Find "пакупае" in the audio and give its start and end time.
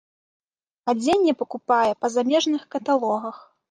1.43-1.87